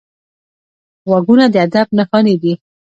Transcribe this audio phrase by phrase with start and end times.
[1.07, 2.53] غوږونه د ادب نښانې دي